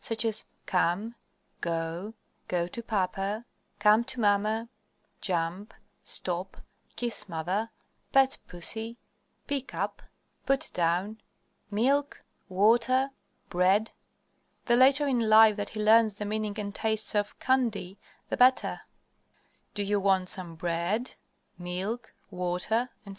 [0.03, 1.13] Such as "come,"
[1.61, 2.15] "go,"
[2.47, 3.45] "go to papa,"
[3.77, 4.67] "come to mamma,"
[5.21, 6.57] "jump," "stop,"
[6.95, 7.69] "kiss mother,"
[8.11, 8.97] "pet pussy,"
[9.45, 10.01] "pick up,"
[10.43, 11.21] "put down,"
[11.69, 13.11] "milk," "water,"
[13.49, 13.91] "bread"
[14.65, 17.99] (the later in life that he learns the meaning and taste of "candy"
[18.29, 18.81] the better),
[19.75, 21.13] "do you want some bread?"
[21.59, 23.09] "milk," "water," etc.